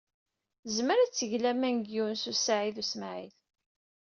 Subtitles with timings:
[0.61, 3.33] Tezmer ad teg laman deg Yunes u Saɛid u Smaɛil.